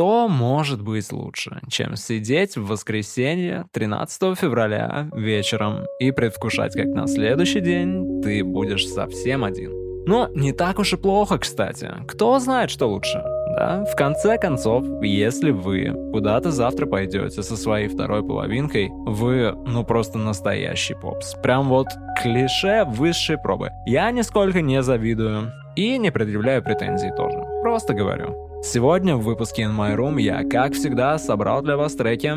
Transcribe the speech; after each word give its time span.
Что 0.00 0.28
может 0.28 0.80
быть 0.80 1.12
лучше, 1.12 1.60
чем 1.68 1.94
сидеть 1.94 2.56
в 2.56 2.68
воскресенье 2.68 3.66
13 3.72 4.34
февраля 4.34 5.10
вечером 5.12 5.80
и 5.98 6.10
предвкушать, 6.10 6.72
как 6.72 6.86
на 6.86 7.06
следующий 7.06 7.60
день 7.60 8.22
ты 8.22 8.42
будешь 8.42 8.88
совсем 8.88 9.44
один? 9.44 9.72
Ну, 10.06 10.26
не 10.34 10.54
так 10.54 10.78
уж 10.78 10.94
и 10.94 10.96
плохо, 10.96 11.36
кстати. 11.36 11.90
Кто 12.08 12.38
знает, 12.38 12.70
что 12.70 12.86
лучше? 12.86 13.22
Да? 13.54 13.84
В 13.84 13.94
конце 13.94 14.38
концов, 14.38 14.86
если 15.02 15.50
вы 15.50 15.92
куда-то 16.12 16.50
завтра 16.50 16.86
пойдете 16.86 17.42
со 17.42 17.54
своей 17.54 17.88
второй 17.88 18.26
половинкой, 18.26 18.88
вы, 18.90 19.54
ну, 19.66 19.84
просто 19.84 20.16
настоящий 20.16 20.94
попс. 20.94 21.34
Прям 21.42 21.68
вот 21.68 21.88
клише 22.22 22.86
высшей 22.86 23.36
пробы. 23.36 23.68
Я 23.84 24.10
нисколько 24.12 24.62
не 24.62 24.82
завидую 24.82 25.52
и 25.76 25.98
не 25.98 26.10
предъявляю 26.10 26.62
претензий 26.62 27.10
тоже. 27.14 27.38
Просто 27.60 27.92
говорю. 27.92 28.49
Сегодня 28.62 29.16
в 29.16 29.22
выпуске 29.22 29.62
In 29.62 29.74
My 29.74 29.96
Room 29.96 30.20
я, 30.20 30.44
как 30.44 30.74
всегда, 30.74 31.16
собрал 31.16 31.62
для 31.62 31.78
вас 31.78 31.94
треки 31.94 32.30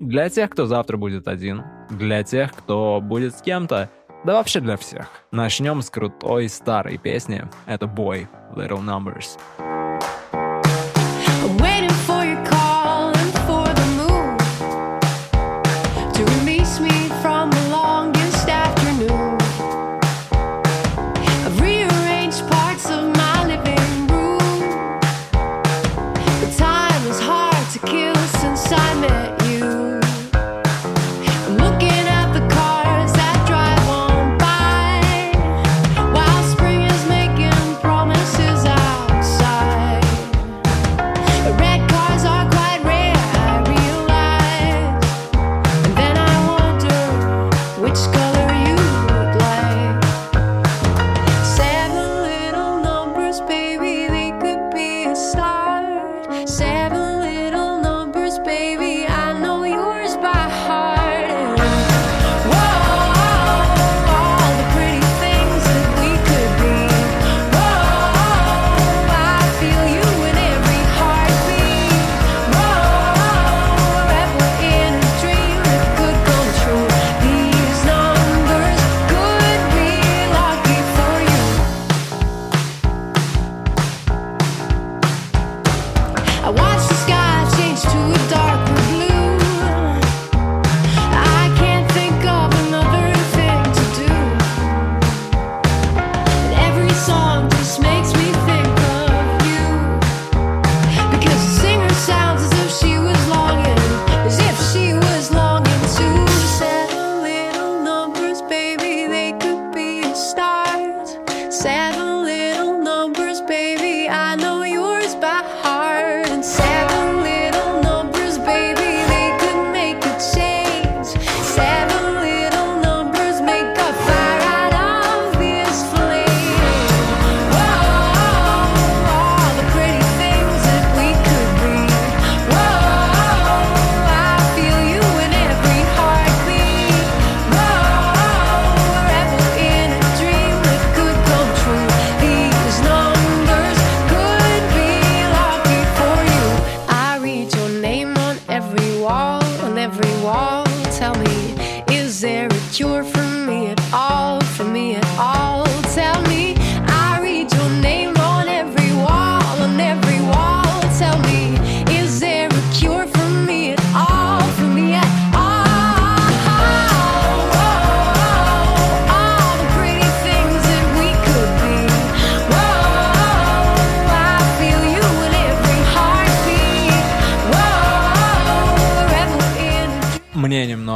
для 0.00 0.28
тех, 0.28 0.50
кто 0.50 0.66
завтра 0.66 0.96
будет 0.96 1.28
один, 1.28 1.62
для 1.88 2.24
тех, 2.24 2.52
кто 2.52 3.00
будет 3.00 3.36
с 3.36 3.42
кем-то, 3.42 3.88
да 4.24 4.32
вообще 4.34 4.58
для 4.58 4.76
всех. 4.76 5.08
Начнем 5.30 5.80
с 5.80 5.88
крутой 5.88 6.48
старой 6.48 6.98
песни. 6.98 7.44
Это 7.66 7.86
Boy, 7.86 8.26
Little 8.56 8.80
Numbers. 8.80 9.38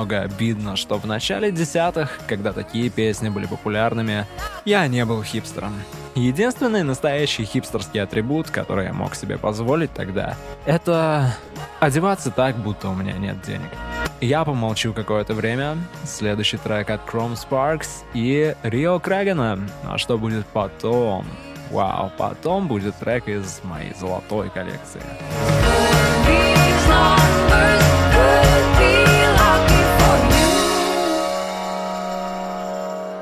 Обидно, 0.01 0.77
что 0.77 0.99
в 0.99 1.07
начале 1.07 1.51
десятых, 1.51 2.19
когда 2.27 2.53
такие 2.53 2.91
песни 2.91 3.29
были 3.29 3.47
популярными, 3.47 4.27
я 4.65 4.87
не 4.89 5.05
был 5.05 5.23
хипстером. 5.23 5.73
Единственный 6.15 6.83
настоящий 6.83 7.45
хипстерский 7.45 8.03
атрибут, 8.03 8.51
который 8.51 8.87
я 8.87 8.93
мог 8.93 9.15
себе 9.15 9.39
позволить 9.39 9.93
тогда, 9.93 10.35
это 10.65 11.37
одеваться 11.79 12.31
так, 12.31 12.57
будто 12.57 12.89
у 12.89 12.95
меня 12.95 13.13
нет 13.13 13.41
денег. 13.43 13.71
Я 14.21 14.45
помолчу 14.45 14.95
какое-то 14.95 15.35
время. 15.35 15.77
Следующий 16.05 16.57
трек 16.57 16.89
от 16.91 17.07
Chrome 17.07 17.37
Sparks 17.37 17.89
и 18.15 18.55
Рио 18.63 18.99
Крагена. 18.99 19.59
А 19.85 19.99
что 19.99 20.17
будет 20.17 20.47
потом? 20.47 21.27
Вау, 21.71 22.11
потом 22.17 22.69
будет 22.69 22.97
трек 22.97 23.29
из 23.29 23.61
моей 23.65 23.93
золотой 23.95 24.49
коллекции. 24.51 25.03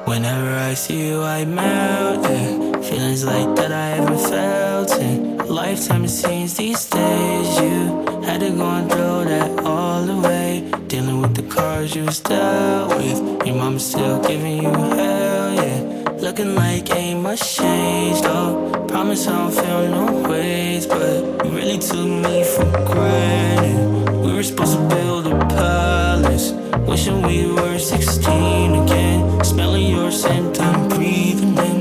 Whenever 0.07 0.51
I 0.51 0.75
see 0.75 1.09
you, 1.09 1.23
I 1.23 1.47
melt. 1.47 2.25
Yeah. 2.25 2.81
Feelings 2.83 3.25
like 3.25 3.57
that 3.57 3.73
I 3.73 3.89
haven't 3.97 4.19
felt 4.19 5.01
in 5.01 5.41
a 5.41 5.45
lifetime. 5.45 6.07
Seems 6.07 6.55
these 6.59 6.85
days 6.91 7.49
you 7.59 8.05
had 8.23 8.41
to 8.41 8.51
go 8.51 8.67
and 8.69 8.91
throw 8.91 9.25
that 9.25 9.65
all 9.65 10.07
away. 10.09 10.71
Dealing 10.89 11.23
with 11.23 11.35
the 11.35 11.43
cards 11.45 11.97
you 11.97 12.05
was 12.05 12.21
dealt 12.21 12.95
with. 12.99 13.47
Your 13.47 13.57
mama 13.57 13.81
still 13.81 14.21
giving 14.21 14.63
you 14.63 14.71
hell, 14.71 15.55
yeah. 15.55 16.11
Looking 16.19 16.55
like 16.55 16.95
ain't 16.95 17.23
much 17.23 17.57
changed, 17.57 18.25
though. 18.25 18.87
Promise 18.87 19.27
I 19.27 19.39
don't 19.39 19.53
feel 19.53 19.89
no 19.89 20.29
ways, 20.29 20.87
but 20.87 21.47
you 21.47 21.51
really 21.51 21.79
took 21.79 22.07
me 22.07 22.45
for 22.45 22.71
granted. 22.93 24.11
We 24.23 24.35
were 24.35 24.43
supposed 24.43 24.77
to 24.77 24.87
build 24.87 25.27
a 25.29 25.39
palace. 25.47 25.94
Wishing 26.87 27.23
we 27.23 27.47
were 27.47 27.79
16 27.79 28.75
again. 28.85 29.45
Smelling 29.45 29.87
your 29.89 30.11
scent, 30.11 30.61
I'm 30.61 30.89
breathing 30.89 31.57
in. 31.59 31.74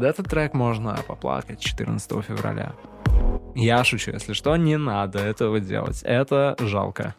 Под 0.00 0.08
этот 0.08 0.28
трек 0.28 0.54
можно 0.54 0.96
поплакать 1.06 1.60
14 1.60 2.24
февраля. 2.24 2.72
Я 3.54 3.84
шучу, 3.84 4.12
если 4.12 4.32
что, 4.32 4.56
не 4.56 4.78
надо 4.78 5.18
этого 5.18 5.60
делать. 5.60 6.00
Это 6.04 6.56
жалко. 6.58 7.14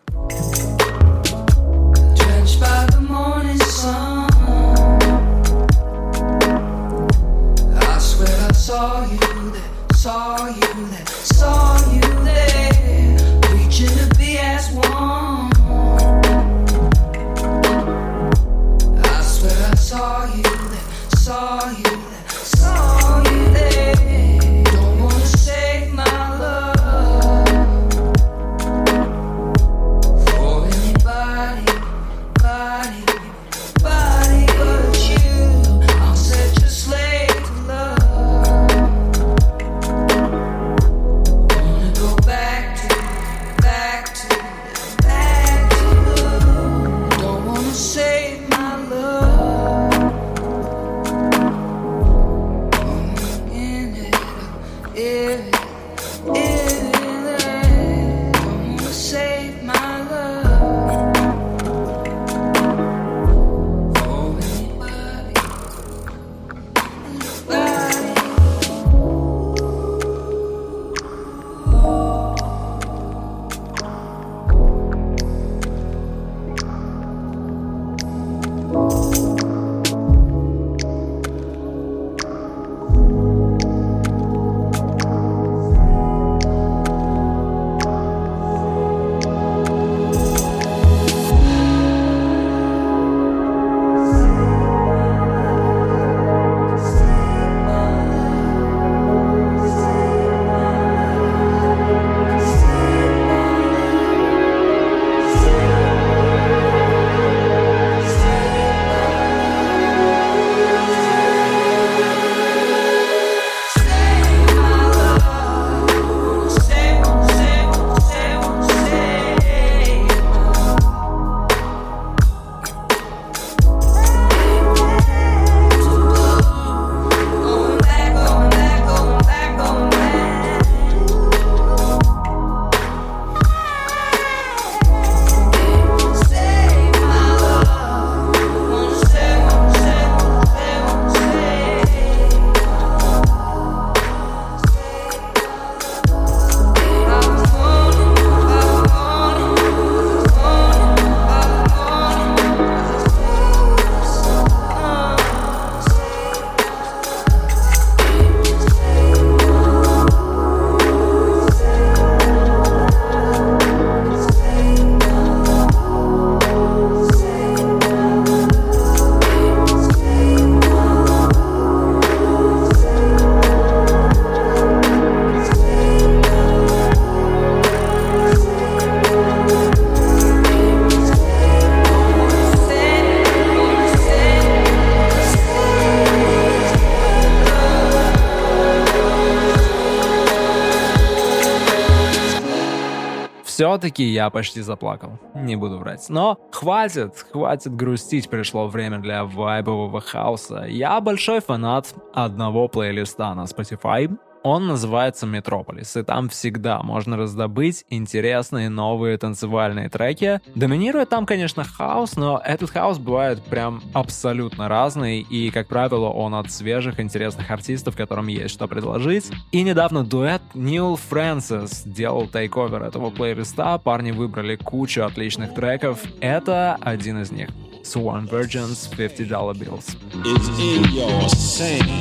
Все-таки 193.81 194.03
я 194.03 194.29
почти 194.29 194.61
заплакал, 194.61 195.17
не 195.33 195.55
буду 195.55 195.79
врать. 195.79 196.05
Но 196.09 196.37
хватит, 196.51 197.25
хватит 197.31 197.75
грустить, 197.75 198.29
пришло 198.29 198.67
время 198.67 198.99
для 198.99 199.23
вайбового 199.23 200.01
хаоса. 200.01 200.65
Я 200.67 201.01
большой 201.01 201.39
фанат 201.39 201.91
одного 202.13 202.67
плейлиста 202.67 203.33
на 203.33 203.45
Spotify. 203.45 204.15
Он 204.43 204.65
называется 204.67 205.27
Метрополис, 205.27 205.95
и 205.95 206.03
там 206.03 206.29
всегда 206.29 206.81
можно 206.81 207.15
раздобыть 207.15 207.85
интересные 207.89 208.69
новые 208.69 209.17
танцевальные 209.17 209.89
треки. 209.89 210.41
Доминирует 210.55 211.09
там, 211.09 211.25
конечно, 211.25 211.63
хаос, 211.63 212.15
но 212.15 212.41
этот 212.43 212.71
хаос 212.71 212.97
бывает 212.97 213.43
прям 213.43 213.83
абсолютно 213.93 214.67
разный, 214.67 215.21
и, 215.21 215.51
как 215.51 215.67
правило, 215.67 216.09
он 216.09 216.33
от 216.33 216.51
свежих, 216.51 216.99
интересных 216.99 217.51
артистов, 217.51 217.95
которым 217.95 218.27
есть 218.27 218.53
что 218.53 218.67
предложить. 218.67 219.29
И 219.51 219.61
недавно 219.61 220.03
дуэт 220.03 220.41
Нил 220.55 220.95
Фрэнсис 220.95 221.83
делал 221.85 222.27
тейковер 222.27 222.81
этого 222.81 223.11
плейлиста, 223.11 223.77
парни 223.77 224.11
выбрали 224.11 224.55
кучу 224.55 225.03
отличных 225.03 225.53
треков. 225.53 225.99
Это 226.19 226.77
один 226.81 227.21
из 227.21 227.31
них. 227.31 227.49
Sworn 227.83 228.29
Virgins 228.29 228.87
50 228.95 229.27
Dollar 229.27 229.53
Bills. 229.55 229.95
is 230.23 230.49
in 230.59 230.83
your 230.93 231.29
sink. 231.29 231.91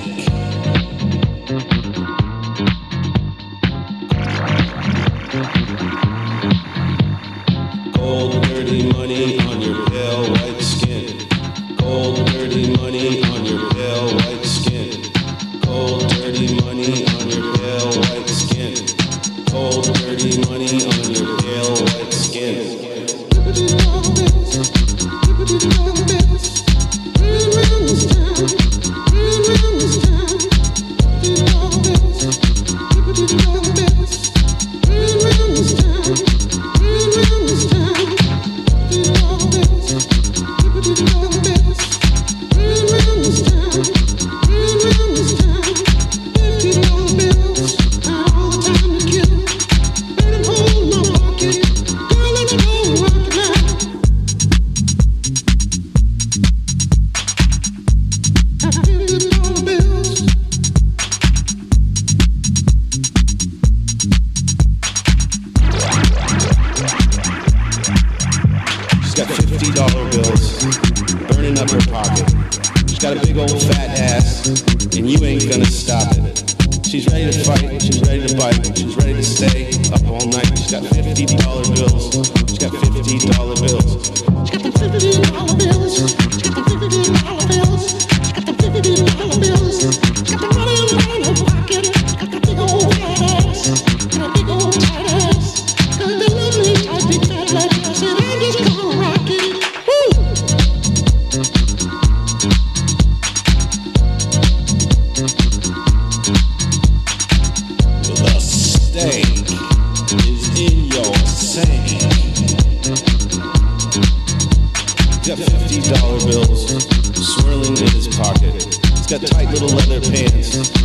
swirling 116.68 117.76
in 117.76 117.90
his 117.90 118.08
pocket. 118.16 118.54
He's 118.54 119.06
got 119.06 119.20
tight 119.26 119.50
little 119.50 119.68
leather 119.68 120.00
pants 120.00 120.79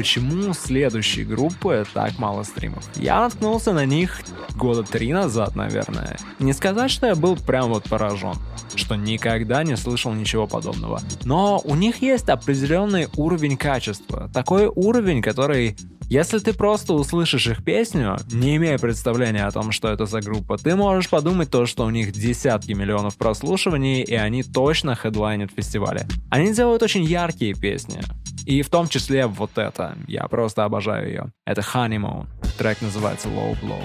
почему 0.00 0.54
следующие 0.54 1.26
группы 1.26 1.84
так 1.92 2.18
мало 2.18 2.42
стримов. 2.42 2.82
Я 2.96 3.20
наткнулся 3.20 3.74
на 3.74 3.84
них 3.84 4.22
года 4.56 4.82
три 4.82 5.12
назад, 5.12 5.54
наверное. 5.56 6.16
Не 6.38 6.54
сказать, 6.54 6.90
что 6.90 7.06
я 7.06 7.14
был 7.14 7.36
прям 7.36 7.68
вот 7.68 7.84
поражен, 7.84 8.32
что 8.76 8.94
никогда 8.94 9.62
не 9.62 9.76
слышал 9.76 10.14
ничего 10.14 10.46
подобного. 10.46 11.02
Но 11.24 11.60
у 11.64 11.74
них 11.74 12.00
есть 12.00 12.30
определенный 12.30 13.08
уровень 13.14 13.58
качества. 13.58 14.30
Такой 14.32 14.72
уровень, 14.74 15.20
который 15.20 15.76
если 16.10 16.40
ты 16.40 16.52
просто 16.52 16.92
услышишь 16.94 17.46
их 17.46 17.62
песню, 17.62 18.16
не 18.32 18.56
имея 18.56 18.78
представления 18.78 19.44
о 19.44 19.52
том, 19.52 19.70
что 19.70 19.86
это 19.86 20.06
за 20.06 20.20
группа, 20.20 20.58
ты 20.58 20.74
можешь 20.74 21.08
подумать 21.08 21.52
то, 21.52 21.66
что 21.66 21.84
у 21.84 21.90
них 21.90 22.10
десятки 22.10 22.72
миллионов 22.72 23.16
прослушиваний, 23.16 24.02
и 24.02 24.16
они 24.16 24.42
точно 24.42 24.96
хедлайнят 24.96 25.52
фестивале. 25.52 26.08
Они 26.28 26.52
делают 26.52 26.82
очень 26.82 27.04
яркие 27.04 27.54
песни. 27.54 28.00
И 28.44 28.62
в 28.62 28.70
том 28.70 28.88
числе 28.88 29.26
вот 29.26 29.56
это. 29.56 29.96
Я 30.08 30.26
просто 30.26 30.64
обожаю 30.64 31.06
ее. 31.06 31.32
Это 31.46 31.60
Honeymoon. 31.60 32.26
Трек 32.58 32.82
называется 32.82 33.28
Low 33.28 33.56
Blow. 33.62 33.80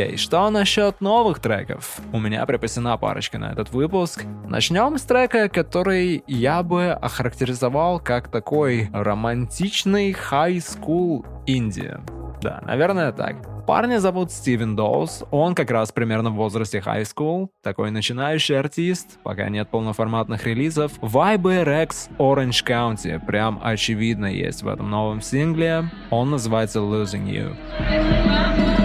Окей, 0.00 0.16
что 0.16 0.48
насчет 0.48 1.02
новых 1.02 1.40
треков? 1.40 2.00
У 2.10 2.18
меня 2.18 2.46
припасена 2.46 2.96
парочка 2.96 3.38
на 3.38 3.52
этот 3.52 3.70
выпуск. 3.70 4.24
Начнем 4.46 4.96
с 4.96 5.02
трека, 5.02 5.50
который 5.50 6.24
я 6.26 6.62
бы 6.62 6.92
охарактеризовал 6.92 8.00
как 8.00 8.30
такой 8.30 8.88
романтичный 8.94 10.12
high 10.12 10.56
school 10.56 11.26
Индия. 11.44 12.00
Да, 12.40 12.62
наверное, 12.64 13.12
так. 13.12 13.66
Парня 13.66 14.00
зовут 14.00 14.32
Стивен 14.32 14.74
Доус, 14.74 15.22
он 15.30 15.54
как 15.54 15.70
раз 15.70 15.92
примерно 15.92 16.30
в 16.30 16.34
возрасте 16.34 16.78
high 16.78 17.02
school, 17.02 17.50
такой 17.62 17.90
начинающий 17.90 18.58
артист, 18.58 19.18
пока 19.22 19.50
нет 19.50 19.68
полноформатных 19.68 20.46
релизов. 20.46 20.92
Вайбы 21.02 21.56
Rex 21.56 22.08
Orange 22.16 22.64
County 22.66 23.24
прям 23.24 23.60
очевидно 23.62 24.26
есть 24.26 24.62
в 24.62 24.68
этом 24.68 24.88
новом 24.88 25.20
сингле, 25.20 25.90
он 26.08 26.30
называется 26.30 26.78
Losing 26.78 27.26
You. 27.26 28.79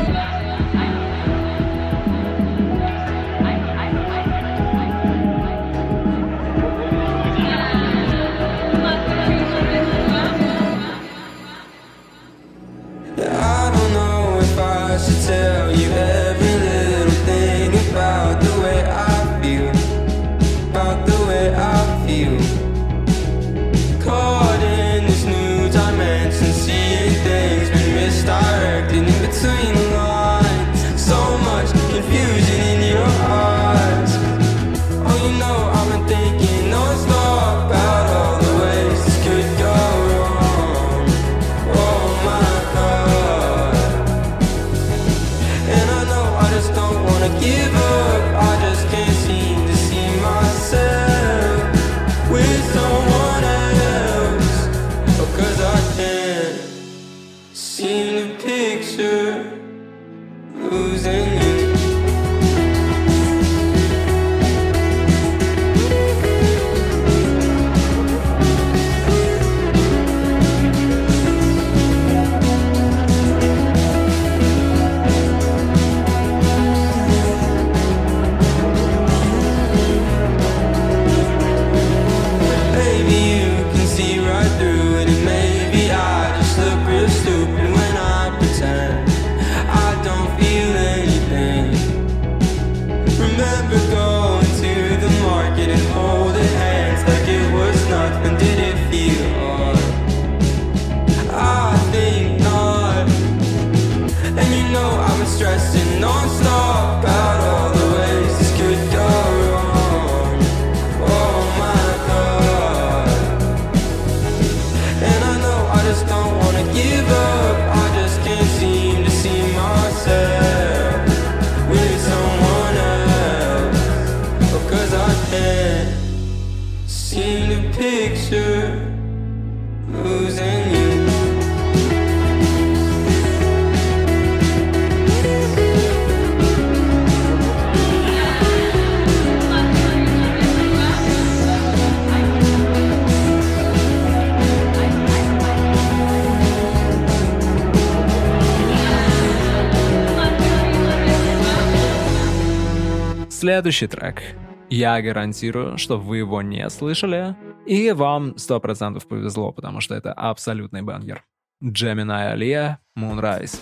Следующий 153.45 153.85
трек. 153.85 154.23
Я 154.71 154.99
гарантирую, 155.03 155.77
что 155.77 155.99
вы 155.99 156.17
его 156.17 156.41
не 156.41 156.67
слышали, 156.71 157.35
и 157.67 157.91
вам 157.91 158.31
100% 158.31 159.07
повезло, 159.07 159.51
потому 159.51 159.81
что 159.81 159.93
это 159.93 160.13
абсолютный 160.13 160.81
бангер. 160.81 161.23
Джемина 161.63 162.31
Алия, 162.31 162.79
Moonrise. 162.97 163.61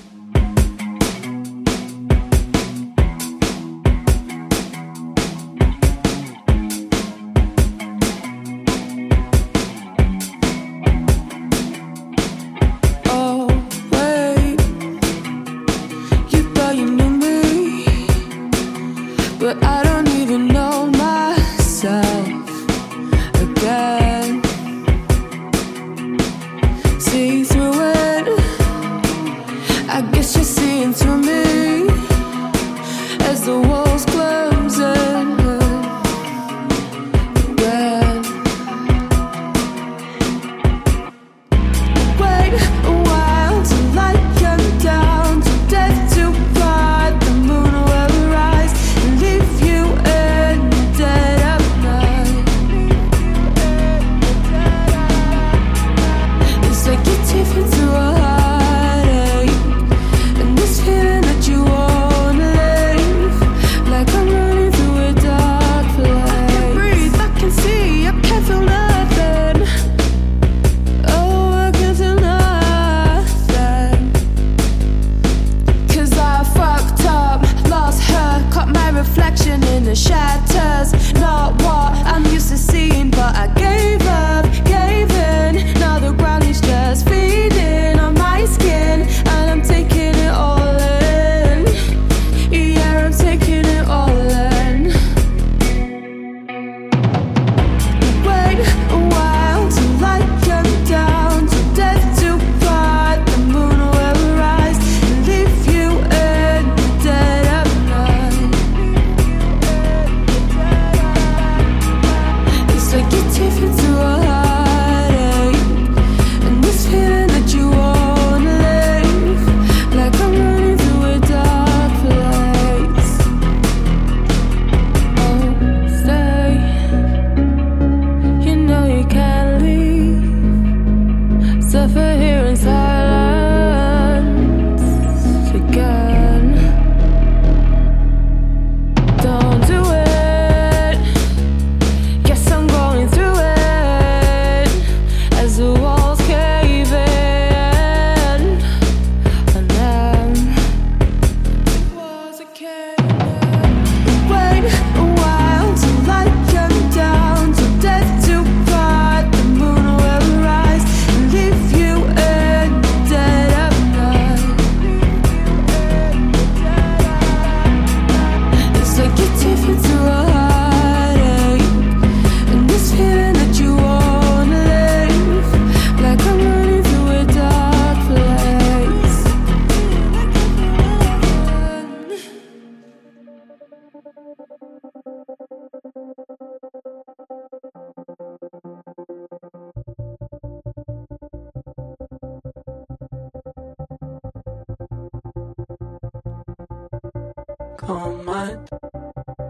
Calm 197.86 198.26
mind. 198.26 198.70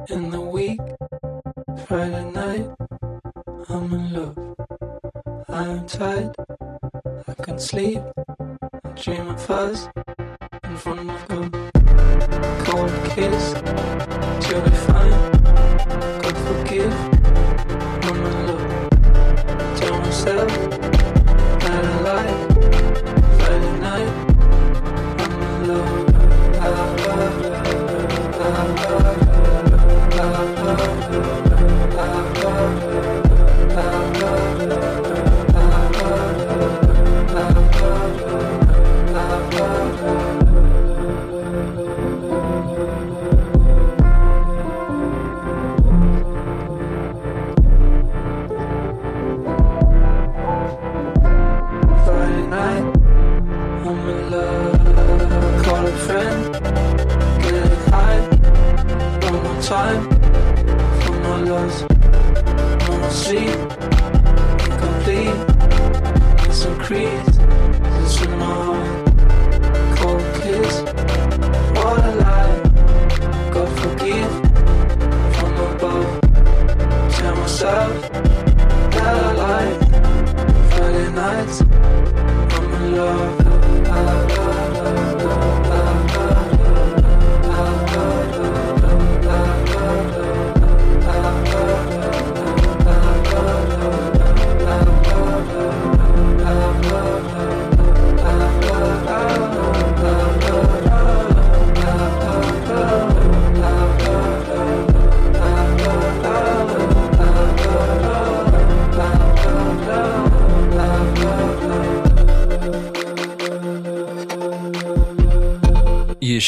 In 0.09 0.31
the 0.31 0.41
week, 0.41 0.81
Friday 1.87 2.31
night, 2.31 2.67
I'm 3.69 3.93
in 3.93 4.13
love. 4.13 4.37
I'm 5.47 5.85
tired, 5.85 6.35
I 7.27 7.33
can 7.33 7.59
sleep. 7.59 8.01
I 8.83 8.89
dream 8.95 9.27
of 9.29 9.49
us 9.51 9.87
in 10.63 10.77
front 10.77 11.09
of 11.09 11.31
a 11.31 12.63
cold 12.65 12.91
kiss. 13.11 13.53
You'll 14.49 14.61
be 14.61 14.75
fine. 14.87 15.32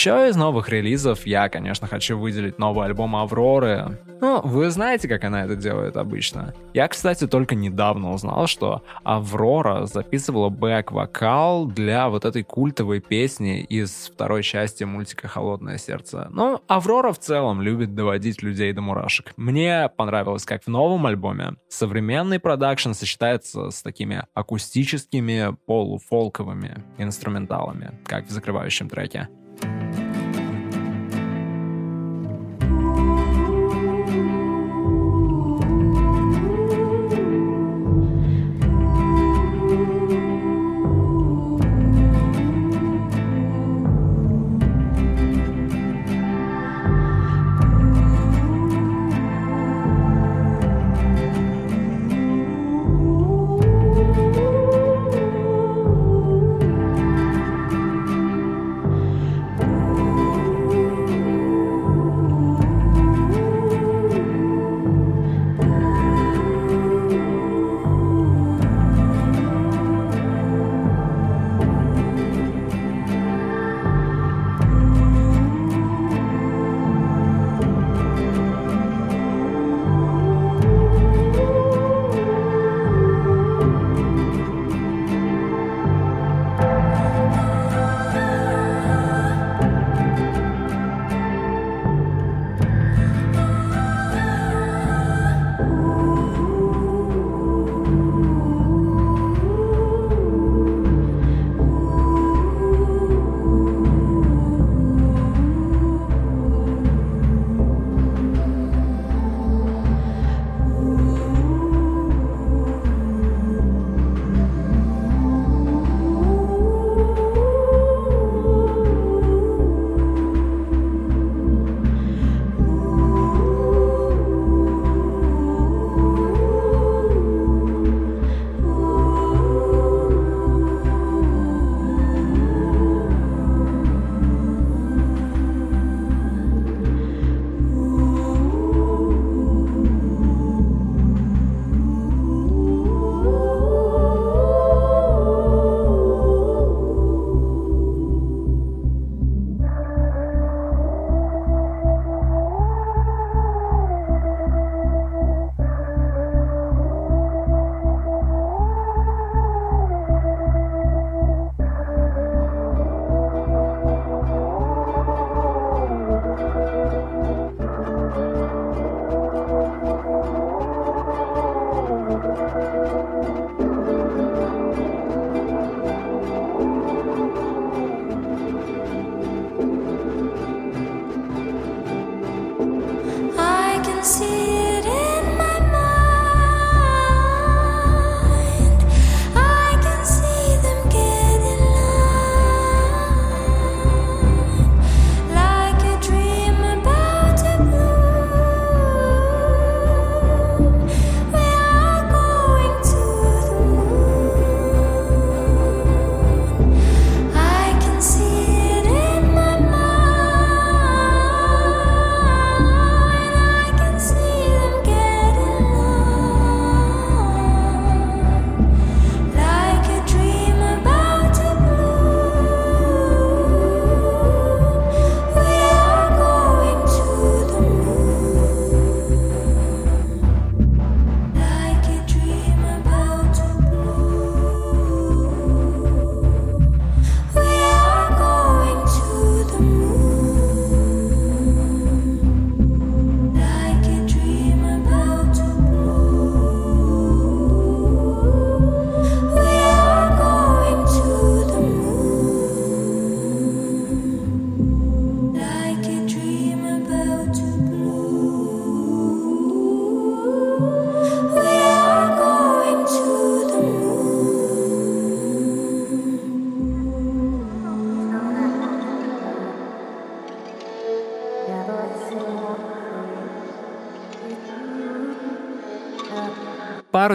Еще 0.05 0.29
из 0.29 0.35
новых 0.35 0.69
релизов 0.69 1.25
я, 1.25 1.49
конечно, 1.49 1.87
хочу 1.87 2.15
выделить 2.15 2.59
новый 2.59 2.85
альбом 2.85 3.15
Авроры. 3.15 3.97
Ну, 4.21 4.39
вы 4.43 4.69
знаете, 4.69 5.07
как 5.07 5.23
она 5.23 5.45
это 5.45 5.55
делает 5.55 5.97
обычно. 5.97 6.53
Я, 6.75 6.87
кстати, 6.87 7.25
только 7.25 7.55
недавно 7.55 8.13
узнал, 8.13 8.45
что 8.45 8.83
Аврора 9.03 9.87
записывала 9.87 10.49
бэк-вокал 10.49 11.65
для 11.65 12.07
вот 12.09 12.23
этой 12.23 12.43
культовой 12.43 12.99
песни 12.99 13.63
из 13.63 14.11
второй 14.13 14.43
части 14.43 14.83
мультика 14.83 15.27
«Холодное 15.27 15.79
сердце». 15.79 16.27
Ну, 16.29 16.61
Аврора 16.67 17.11
в 17.11 17.17
целом 17.17 17.63
любит 17.63 17.95
доводить 17.95 18.43
людей 18.43 18.73
до 18.73 18.81
мурашек. 18.81 19.33
Мне 19.37 19.89
понравилось, 19.97 20.45
как 20.45 20.65
в 20.65 20.67
новом 20.67 21.07
альбоме 21.07 21.55
современный 21.67 22.39
продакшн 22.39 22.91
сочетается 22.91 23.71
с 23.71 23.81
такими 23.81 24.23
акустическими 24.35 25.57
полуфолковыми 25.65 26.83
инструменталами, 26.99 27.99
как 28.05 28.27
в 28.27 28.29
закрывающем 28.29 28.87
треке. 28.87 29.29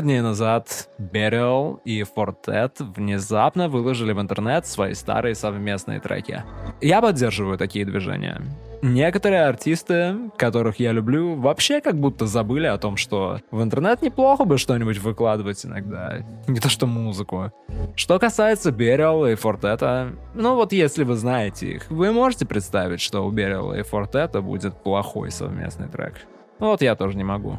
Пару 0.00 0.06
дней 0.06 0.22
назад 0.22 0.88
Burial 0.98 1.80
и 1.84 2.00
Fortet 2.00 2.72
внезапно 2.96 3.68
выложили 3.68 4.12
в 4.12 4.20
интернет 4.22 4.66
свои 4.66 4.94
старые 4.94 5.34
совместные 5.34 6.00
треки. 6.00 6.42
Я 6.80 7.02
поддерживаю 7.02 7.58
такие 7.58 7.84
движения. 7.84 8.40
Некоторые 8.80 9.44
артисты, 9.44 10.16
которых 10.38 10.80
я 10.80 10.92
люблю, 10.92 11.34
вообще 11.34 11.82
как 11.82 12.00
будто 12.00 12.24
забыли 12.24 12.66
о 12.66 12.78
том, 12.78 12.96
что 12.96 13.40
в 13.50 13.62
интернет 13.62 14.00
неплохо 14.00 14.46
бы 14.46 14.56
что-нибудь 14.56 14.96
выкладывать 15.00 15.66
иногда. 15.66 16.20
Не 16.48 16.60
то 16.60 16.70
что 16.70 16.86
музыку. 16.86 17.52
Что 17.94 18.18
касается 18.18 18.70
Burial 18.70 19.30
и 19.30 19.34
Fortet, 19.34 20.16
ну 20.32 20.54
вот 20.54 20.72
если 20.72 21.04
вы 21.04 21.16
знаете 21.16 21.72
их, 21.72 21.90
вы 21.90 22.10
можете 22.10 22.46
представить, 22.46 23.02
что 23.02 23.26
у 23.26 23.30
Burial 23.30 23.78
и 23.78 23.82
Fortet 23.82 24.40
будет 24.40 24.82
плохой 24.82 25.30
совместный 25.30 25.88
трек. 25.88 26.14
Вот 26.58 26.80
я 26.80 26.94
тоже 26.96 27.18
не 27.18 27.24
могу. 27.24 27.58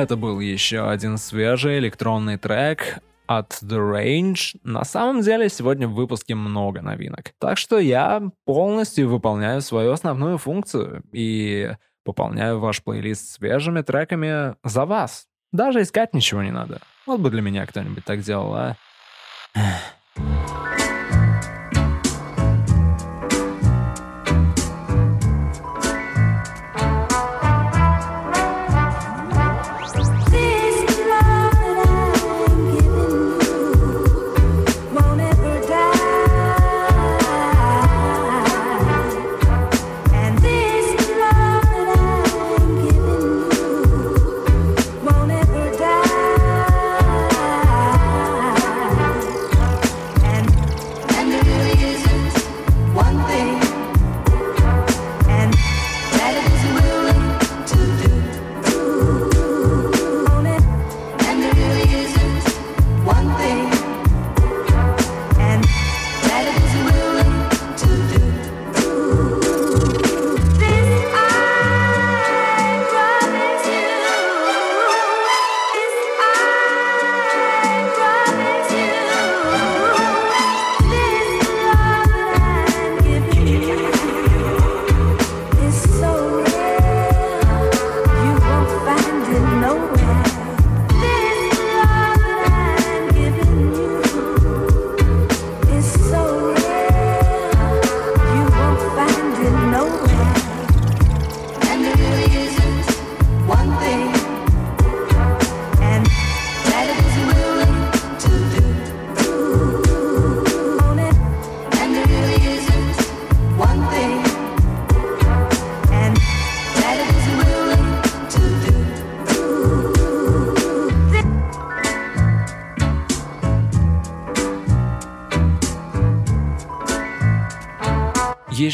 Это 0.00 0.16
был 0.16 0.40
еще 0.40 0.88
один 0.88 1.18
свежий 1.18 1.78
электронный 1.78 2.38
трек 2.38 3.00
от 3.26 3.50
The 3.62 3.76
Range. 3.76 4.58
На 4.64 4.82
самом 4.82 5.20
деле, 5.20 5.50
сегодня 5.50 5.86
в 5.88 5.92
выпуске 5.92 6.34
много 6.34 6.80
новинок. 6.80 7.34
Так 7.38 7.58
что 7.58 7.78
я 7.78 8.22
полностью 8.46 9.10
выполняю 9.10 9.60
свою 9.60 9.92
основную 9.92 10.38
функцию 10.38 11.02
и 11.12 11.74
пополняю 12.02 12.60
ваш 12.60 12.82
плейлист 12.82 13.34
свежими 13.34 13.82
треками 13.82 14.54
за 14.64 14.86
вас. 14.86 15.26
Даже 15.52 15.82
искать 15.82 16.14
ничего 16.14 16.42
не 16.42 16.50
надо. 16.50 16.80
Вот 17.04 17.20
бы 17.20 17.28
для 17.28 17.42
меня 17.42 17.66
кто-нибудь 17.66 18.06
так 18.06 18.20
делал, 18.20 18.54
а? 18.54 18.76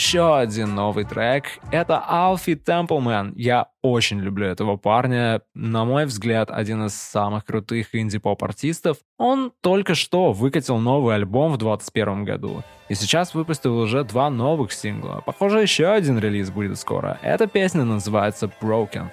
Еще 0.06 0.36
один 0.36 0.76
новый 0.76 1.04
трек— 1.04 1.58
это 1.72 2.00
Алфи 2.06 2.54
Темплмен. 2.54 3.32
Я 3.34 3.70
очень 3.82 4.20
люблю 4.20 4.46
этого 4.46 4.76
парня. 4.76 5.40
На 5.52 5.84
мой 5.84 6.06
взгляд, 6.06 6.48
один 6.52 6.86
из 6.86 6.94
самых 6.94 7.44
крутых 7.44 7.92
инди-поп-артистов. 7.92 8.98
Он 9.18 9.50
только 9.62 9.96
что 9.96 10.30
выкатил 10.30 10.78
новый 10.78 11.16
альбом 11.16 11.54
в 11.54 11.58
2021 11.58 12.24
году. 12.24 12.62
И 12.88 12.94
сейчас 12.94 13.34
выпустил 13.34 13.76
уже 13.76 14.04
два 14.04 14.30
новых 14.30 14.72
сингла. 14.72 15.24
Похоже, 15.26 15.60
еще 15.60 15.88
один 15.88 16.20
релиз 16.20 16.50
будет 16.50 16.78
скоро. 16.78 17.18
Эта 17.20 17.48
песня 17.48 17.82
называется 17.82 18.48
Broken. 18.62 19.08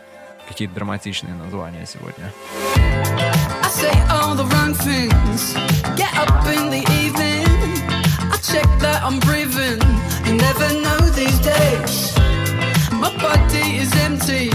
Какие 0.47 0.67
драматичные 0.67 1.33
названия 1.33 1.87
сегодня. 1.87 2.31
Check 8.43 8.67
that 8.81 9.01
I'm 9.01 9.19
breathing. 9.21 9.79
You 10.27 10.35
never 10.35 10.82
these 11.25 11.39
days. 11.39 12.15
My 12.91 13.09
body 13.21 13.77
is 13.77 13.91
empty. 13.95 14.52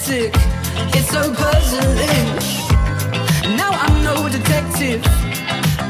It's. 0.00 0.30
It's 0.96 1.10
so 1.10 1.32
puzzling. 1.34 2.28
Now 3.56 3.70
I'm 3.70 4.02
no 4.02 4.28
detective. 4.28 5.02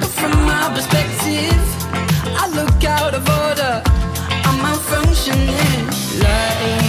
But 0.00 0.10
from 0.18 0.32
my 0.44 0.72
perspective, 0.74 1.62
I 2.42 2.48
look 2.54 2.84
out 2.84 3.14
of 3.14 3.28
order. 3.28 3.82
I'm 4.46 4.58
malfunctioning. 4.64 6.22
Life 6.22 6.79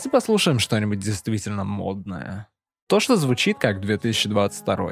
Давайте 0.00 0.12
послушаем 0.12 0.58
что-нибудь 0.60 0.98
действительно 0.98 1.62
модное. 1.62 2.48
То, 2.88 3.00
что 3.00 3.16
звучит 3.16 3.58
как 3.58 3.82
2022. 3.82 4.90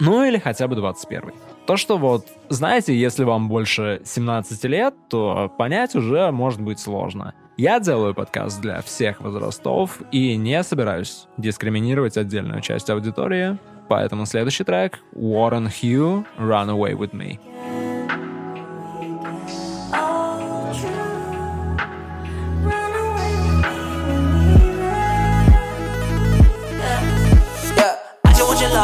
Ну 0.00 0.22
или 0.22 0.36
хотя 0.36 0.68
бы 0.68 0.76
21. 0.76 1.32
То, 1.66 1.78
что 1.78 1.96
вот, 1.96 2.26
знаете, 2.50 2.94
если 2.94 3.24
вам 3.24 3.48
больше 3.48 4.02
17 4.04 4.64
лет, 4.64 4.94
то 5.08 5.50
понять 5.56 5.94
уже 5.94 6.30
может 6.30 6.60
быть 6.60 6.78
сложно. 6.78 7.32
Я 7.56 7.80
делаю 7.80 8.14
подкаст 8.14 8.60
для 8.60 8.82
всех 8.82 9.22
возрастов 9.22 10.02
и 10.12 10.36
не 10.36 10.62
собираюсь 10.62 11.26
дискриминировать 11.38 12.18
отдельную 12.18 12.60
часть 12.60 12.90
аудитории, 12.90 13.56
поэтому 13.88 14.26
следующий 14.26 14.64
трек— 14.64 14.98
Warren 15.14 15.68
Hugh 15.68 16.26
«Run 16.36 16.68
Away 16.68 16.92
With 16.92 17.12
Me». 17.12 17.89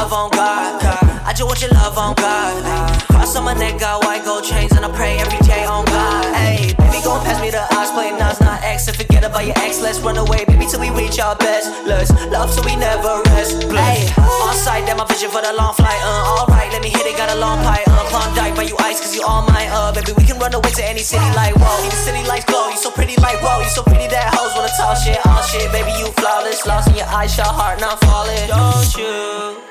Love 0.06 0.30
on 0.30 0.30
God. 0.38 0.78
I 1.26 1.34
just 1.34 1.42
want 1.42 1.60
your 1.60 1.70
love 1.70 1.98
on 1.98 2.14
God. 2.14 2.62
Cross 3.10 3.34
on 3.34 3.42
my 3.44 3.54
neck, 3.54 3.80
got 3.80 4.04
white 4.04 4.24
gold 4.24 4.44
chains, 4.44 4.70
and 4.70 4.84
I 4.86 4.90
pray 4.94 5.18
every 5.18 5.42
day 5.42 5.66
on 5.66 5.84
God. 5.86 6.22
Hey, 6.30 6.70
baby, 6.78 7.02
gon' 7.02 7.18
pass 7.26 7.42
me 7.42 7.50
the 7.50 7.66
odds, 7.74 7.90
play 7.90 8.14
Nas, 8.14 8.38
not 8.38 8.62
X, 8.62 8.86
and 8.86 8.96
forget 8.96 9.24
about 9.26 9.42
your 9.42 9.58
ex. 9.66 9.82
Let's 9.82 9.98
run 9.98 10.16
away, 10.16 10.44
baby, 10.46 10.66
till 10.70 10.78
we 10.78 10.90
reach 10.94 11.18
our 11.18 11.34
best. 11.34 11.66
Let's 11.82 12.14
love 12.30 12.54
till 12.54 12.62
we 12.62 12.78
never 12.78 13.18
rest. 13.34 13.66
Hey, 13.66 14.06
on 14.46 14.54
sight, 14.54 14.86
that 14.86 14.94
my 14.94 15.06
vision 15.10 15.26
for 15.26 15.42
the 15.42 15.50
long 15.58 15.74
flight. 15.74 15.98
Uh, 16.06 16.38
alright, 16.38 16.70
let 16.70 16.82
me 16.86 16.90
hit 16.90 17.02
it, 17.02 17.18
got 17.18 17.34
a 17.34 17.38
long 17.42 17.58
pipe. 17.66 17.82
Uh, 17.90 18.06
Klondike, 18.06 18.54
buy 18.54 18.62
you 18.70 18.78
ice, 18.86 19.02
cause 19.02 19.10
you 19.10 19.26
all 19.26 19.42
mine. 19.42 19.66
Uh, 19.74 19.90
baby, 19.90 20.14
we 20.14 20.22
can 20.22 20.38
run 20.38 20.54
away 20.54 20.70
to 20.70 20.84
any 20.86 21.02
city 21.02 21.26
like 21.34 21.58
whoa. 21.58 21.82
The 21.82 21.98
city 21.98 22.22
lights 22.30 22.46
glow, 22.46 22.70
you 22.70 22.78
so 22.78 22.94
pretty 22.94 23.18
like 23.18 23.42
whoa. 23.42 23.58
You 23.58 23.70
so 23.74 23.82
pretty 23.82 24.06
that 24.14 24.30
hoes 24.38 24.54
wanna 24.54 24.70
talk 24.78 25.02
shit, 25.02 25.18
all 25.26 25.42
shit. 25.42 25.66
Baby, 25.74 25.98
you 25.98 26.06
flawless, 26.14 26.62
lost 26.62 26.94
in 26.94 26.94
your 26.94 27.10
eyes, 27.10 27.34
your 27.34 27.50
heart 27.50 27.82
not 27.82 27.98
falling. 28.06 28.46
Don't 28.46 28.86
you? 28.94 29.65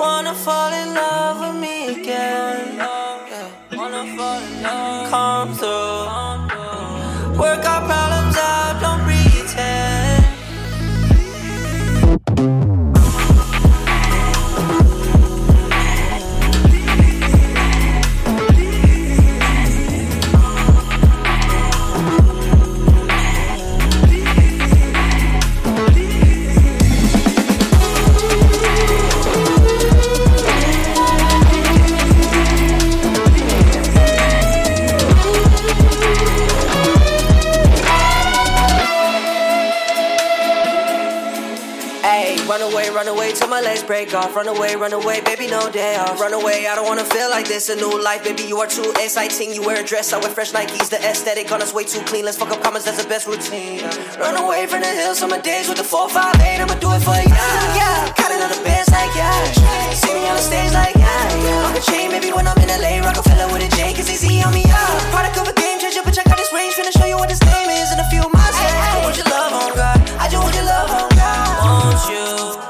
Wanna 0.00 0.34
fall 0.34 0.72
in 0.72 0.94
love 0.94 1.40
with 1.42 1.60
me 1.60 1.88
again? 2.00 2.78
Wanna 3.76 4.16
fall 4.16 4.40
in 4.40 4.62
love? 4.62 5.10
Come 5.10 5.52
through. 5.60 7.38
Work 7.38 7.64
our 7.66 7.82
problems 7.86 8.19
break 44.10 44.24
off. 44.24 44.34
Run 44.34 44.48
away, 44.48 44.74
run 44.76 44.92
away, 44.92 45.20
baby, 45.20 45.46
no 45.46 45.70
day 45.70 45.96
off. 45.96 46.20
Run 46.20 46.32
away, 46.32 46.66
I 46.66 46.74
don't 46.74 46.86
wanna 46.86 47.04
feel 47.04 47.30
like 47.30 47.46
this. 47.46 47.68
A 47.68 47.76
new 47.76 48.02
life, 48.02 48.24
baby, 48.24 48.42
you 48.42 48.58
are 48.58 48.66
too 48.66 48.92
exciting. 48.98 49.52
You 49.52 49.62
wear 49.62 49.82
a 49.82 49.86
dress, 49.86 50.12
I 50.12 50.18
wear 50.18 50.30
fresh 50.30 50.52
Nikes. 50.52 50.88
The 50.88 50.98
aesthetic 50.98 51.52
on 51.52 51.62
us 51.62 51.72
way 51.72 51.84
too 51.84 52.00
clean. 52.10 52.24
Let's 52.24 52.36
fuck 52.36 52.50
up 52.50 52.62
comments, 52.62 52.86
that's 52.86 53.02
the 53.02 53.08
best 53.08 53.26
routine. 53.26 53.82
Run 54.18 54.36
away 54.36 54.66
from 54.66 54.80
the 54.80 54.92
hills, 55.00 55.18
summer 55.18 55.40
days 55.40 55.68
with 55.68 55.78
the 55.78 55.84
458. 55.84 56.60
I'ma 56.60 56.74
do 56.80 56.90
it 56.92 57.02
for 57.02 57.14
you. 57.14 57.34
Yeah, 57.78 58.12
counting 58.16 58.42
on 58.42 58.50
the 58.50 58.60
bands 58.64 58.90
like 58.90 59.14
yeah. 59.14 59.32
See 59.94 60.14
me 60.14 60.26
on 60.28 60.36
the 60.36 60.42
stage 60.42 60.72
like 60.72 60.94
yeah, 60.96 61.44
yeah. 61.44 61.62
Rock 61.62 61.76
a 61.78 61.82
chain, 61.82 62.10
maybe 62.10 62.32
when 62.32 62.46
I'm 62.48 62.58
in 62.58 62.68
LA, 62.68 63.00
Rockefeller 63.06 63.46
with 63.52 63.62
a 63.62 63.70
J, 63.76 63.94
cause 63.94 64.10
easy 64.10 64.42
on 64.42 64.54
me, 64.54 64.64
yeah. 64.66 65.10
Product 65.14 65.36
of 65.38 65.48
a 65.48 65.54
game 65.54 65.78
changer, 65.78 66.02
but 66.04 66.14
check 66.14 66.26
out 66.26 66.38
this 66.38 66.52
range. 66.52 66.74
Finna 66.74 66.92
show 66.92 67.06
you 67.06 67.16
what 67.16 67.28
this 67.28 67.42
name 67.42 67.70
is 67.70 67.92
in 67.92 67.98
a 67.98 68.08
few 68.10 68.24
months. 68.32 68.58
Yeah. 68.58 68.98
I 68.98 69.04
want 69.04 69.16
your 69.16 69.28
love 69.30 69.52
on 69.54 69.70
God. 69.76 69.98
I 70.18 70.26
just 70.28 70.42
want 70.42 70.54
your 70.54 70.66
love 70.66 70.90
on 70.90 71.08
God. 71.14 71.46
Won't 71.62 72.02
you? 72.10 72.69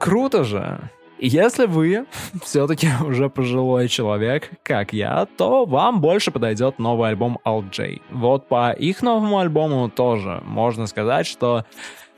Круто 0.00 0.42
же! 0.44 0.90
Если 1.18 1.66
вы 1.66 2.06
все-таки 2.42 2.88
уже 3.04 3.28
пожилой 3.28 3.88
человек, 3.88 4.50
как 4.62 4.94
я, 4.94 5.26
то 5.36 5.66
вам 5.66 6.00
больше 6.00 6.30
подойдет 6.30 6.78
новый 6.78 7.10
альбом 7.10 7.38
Alt 7.44 7.70
J. 7.70 8.00
Вот 8.10 8.48
по 8.48 8.72
их 8.72 9.02
новому 9.02 9.38
альбому 9.38 9.90
тоже 9.90 10.42
можно 10.44 10.86
сказать, 10.86 11.26
что 11.26 11.66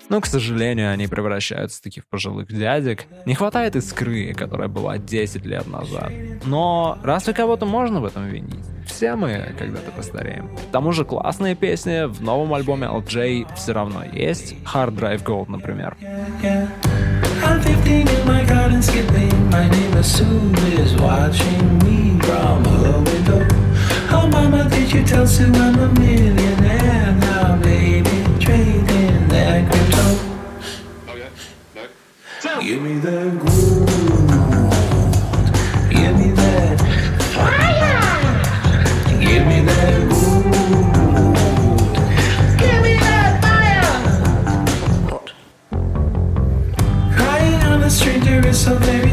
но, 0.08 0.20
к 0.20 0.26
сожалению, 0.26 0.92
они 0.92 1.06
превращаются 1.06 1.82
таки 1.82 2.00
в 2.00 2.06
пожилых 2.06 2.52
дядек. 2.52 3.06
Не 3.24 3.34
хватает 3.34 3.76
искры, 3.76 4.34
которая 4.34 4.68
была 4.68 4.98
10 4.98 5.46
лет 5.46 5.66
назад. 5.66 6.12
Но 6.44 6.98
разве 7.02 7.32
кого-то 7.32 7.66
можно 7.66 8.00
в 8.00 8.04
этом 8.04 8.26
винить? 8.26 8.64
Все 8.86 9.14
мы 9.14 9.54
когда-то 9.58 9.90
постареем. 9.92 10.54
К 10.56 10.72
тому 10.72 10.92
же 10.92 11.04
классные 11.04 11.54
песни 11.54 12.06
в 12.06 12.20
новом 12.20 12.52
альбоме 12.52 12.88
LJ 12.88 13.54
все 13.54 13.72
равно 13.72 14.04
есть. 14.04 14.54
Hard 14.64 14.96
Drive 14.96 15.24
Gold, 15.24 15.48
например. 15.48 15.96
yeah. 16.42 16.68
I'm 16.84 16.91
15 17.62 18.08
in 18.08 18.26
my 18.26 18.44
garden 18.44 18.82
skipping. 18.82 19.50
My 19.50 19.68
neighbor 19.68 20.02
Sue 20.02 20.52
is 20.78 20.94
watching 20.96 21.78
me 21.78 22.18
from 22.20 22.64
her 22.64 22.98
window. 23.00 23.46
Oh, 24.10 24.28
mama, 24.30 24.68
did 24.68 24.92
you 24.92 25.04
tell 25.04 25.26
Sue 25.26 25.52
I'm 25.52 25.78
a 25.78 25.88
millionaire 26.00 27.12
now, 27.20 27.56
baby? 27.62 28.10
Trading 28.40 29.28
that 29.28 29.70
crypto. 29.70 30.04
Oh, 31.08 32.60
Give 32.60 32.82
me 32.82 32.98
that 32.98 33.38
gold. 33.38 33.91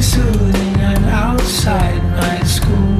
Soothing. 0.10 0.76
I'm 0.92 1.04
outside 1.26 2.02
my 2.22 2.38
school. 2.44 3.00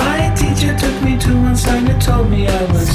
My 0.00 0.20
teacher 0.40 0.76
took 0.76 0.96
me 1.02 1.16
to 1.24 1.30
one 1.48 1.56
side 1.56 1.88
and 1.88 2.02
told 2.02 2.28
me 2.28 2.48
I 2.48 2.64
was 2.72 2.88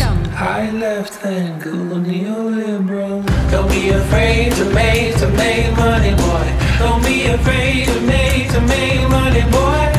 high 0.44 0.72
left 0.72 1.24
and 1.26 1.62
cool 1.62 1.98
neoliberal. 2.08 3.24
Don't 3.52 3.70
be 3.70 3.90
afraid 3.90 4.52
to 4.60 4.66
make 4.74 5.16
to 5.22 5.28
make 5.44 5.72
money, 5.78 6.14
boy. 6.24 6.48
Don't 6.80 7.04
be 7.06 7.28
afraid 7.28 7.88
to 7.88 8.00
make 8.02 8.52
to 8.52 8.62
make 8.62 9.08
money, 9.10 9.44
boy. 9.52 9.93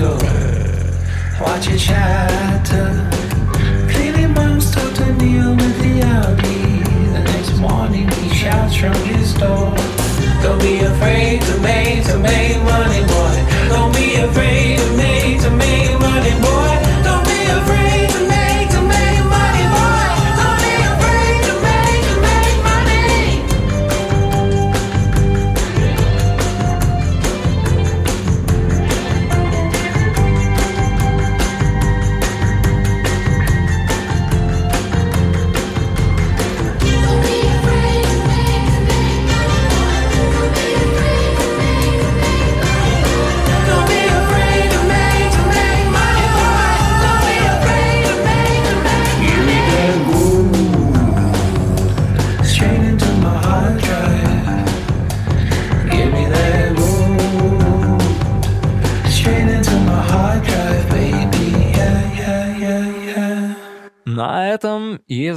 Watch 0.00 1.68
it 1.68 1.78
shatter. 1.78 3.10
Clearly, 3.92 4.26
mom's 4.26 4.70
told 4.74 4.94
to 4.94 5.12
kneel 5.16 5.54
with 5.54 5.78
the 5.82 6.02
Audi. 6.02 6.82
The 7.12 7.22
next 7.24 7.58
morning, 7.58 8.08
he 8.08 8.30
shouts 8.34 8.76
from 8.76 8.94
his 9.04 9.34
door. 9.34 9.74
Don't 10.42 10.58
be 10.60 10.78
afraid 10.78 11.42
to 11.42 11.60
make, 11.60 12.04
to 12.06 12.18
make. 12.18 12.49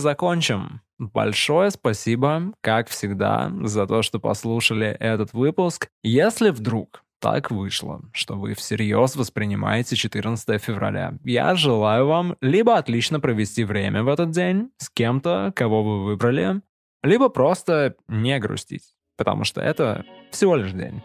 Закончим. 0.03 0.81
Большое 0.99 1.71
спасибо, 1.71 2.53
как 2.61 2.87
всегда, 2.87 3.51
за 3.63 3.87
то, 3.87 4.03
что 4.03 4.19
послушали 4.19 4.87
этот 4.87 5.33
выпуск. 5.33 5.89
Если 6.03 6.51
вдруг 6.51 7.03
так 7.19 7.51
вышло, 7.51 8.01
что 8.11 8.35
вы 8.35 8.53
всерьез 8.53 9.15
воспринимаете 9.15 9.95
14 9.95 10.61
февраля. 10.61 11.13
Я 11.23 11.55
желаю 11.55 12.05
вам 12.05 12.35
либо 12.41 12.77
отлично 12.77 13.21
провести 13.21 13.63
время 13.63 14.03
в 14.03 14.09
этот 14.09 14.31
день 14.31 14.71
с 14.77 14.89
кем-то, 14.89 15.53
кого 15.55 15.83
вы 15.83 16.03
выбрали, 16.03 16.61
либо 17.01 17.29
просто 17.29 17.95
не 18.09 18.37
грустить, 18.39 18.83
потому 19.15 19.45
что 19.45 19.61
это 19.61 20.03
всего 20.31 20.57
лишь 20.57 20.73
день. 20.73 21.01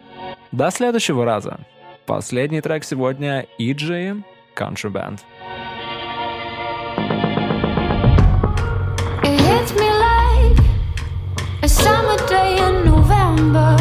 До 0.51 0.72
следующего 0.72 1.24
раза. 1.24 1.61
Последний 2.05 2.62
трек 2.62 2.82
сегодня 2.82 3.46
EG 3.61 4.24
Country 4.57 4.90
Band. 4.90 5.20
Hits 9.59 9.72
me 9.72 9.90
like 9.90 10.59
a 11.62 11.68
summer 11.68 12.16
day 12.28 12.59
in 12.66 12.84
November. 12.84 13.76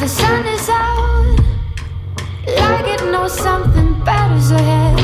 The 0.00 0.08
sun 0.08 0.46
is 0.46 0.68
out, 0.68 1.36
like 2.46 2.86
it 2.94 3.02
knows 3.10 3.34
something 3.36 4.04
better's 4.04 4.50
ahead. 4.52 4.97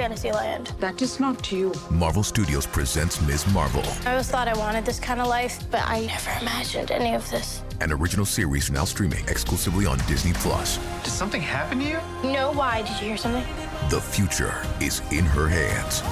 Fantasyland. 0.00 0.72
That 0.80 1.02
is 1.02 1.20
not 1.20 1.44
to 1.44 1.56
you. 1.58 1.72
Marvel 1.90 2.22
Studios 2.22 2.66
presents 2.66 3.20
Ms. 3.26 3.46
Marvel, 3.52 3.82
I 4.06 4.12
always 4.12 4.30
thought 4.30 4.48
I 4.48 4.56
wanted 4.56 4.86
this 4.86 4.98
kind 4.98 5.20
of 5.20 5.26
life, 5.26 5.62
but 5.70 5.82
I 5.84 6.06
never 6.06 6.30
imagined 6.40 6.90
any 6.90 7.14
of 7.14 7.28
this. 7.30 7.62
an 7.82 7.92
original 7.92 8.24
series 8.24 8.70
now 8.70 8.86
streaming 8.86 9.28
exclusively 9.28 9.84
on 9.84 9.98
Disney 10.08 10.32
Plus. 10.32 10.78
Did 11.04 11.12
something 11.12 11.42
happen 11.42 11.80
to 11.80 11.84
you? 11.84 11.98
No, 12.24 12.50
why? 12.52 12.80
Did 12.80 12.98
you 12.98 13.08
hear 13.08 13.18
something? 13.18 13.44
The 13.90 14.00
future 14.00 14.54
is 14.80 15.02
in 15.12 15.26
her 15.26 15.48
hands. 15.48 16.02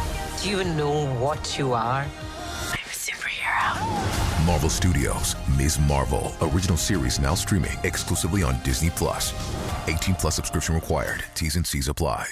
Do 0.43 0.51
you 0.51 0.61
even 0.61 0.77
know 0.77 1.07
what 1.15 1.59
you 1.59 1.73
are? 1.73 2.05
I'm 2.05 2.89
a 2.93 2.93
superhero. 2.93 4.45
Marvel 4.45 4.69
Studios, 4.69 5.35
Ms. 5.57 5.79
Marvel, 5.89 6.35
original 6.43 6.77
series 6.77 7.19
now 7.19 7.35
streaming 7.35 7.79
exclusively 7.85 8.43
on 8.43 8.63
Disney 8.65 8.91
Plus. 8.91 9.33
18 9.89 10.15
plus 10.17 10.35
subscription 10.35 10.75
required. 10.75 11.25
T's 11.35 11.57
and 11.57 11.67
C's 11.67 11.89
apply. 11.89 12.27